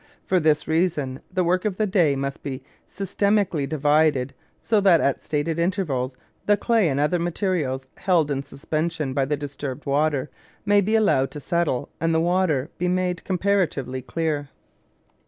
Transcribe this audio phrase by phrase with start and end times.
[0.25, 5.21] For this reason the work of the day must be systematically divided so that at
[5.21, 6.15] stated intervals
[6.47, 10.31] the clay and other materials held in suspension by the disturbed water
[10.65, 14.49] may be allowed to settle and the water be made comparatively clear.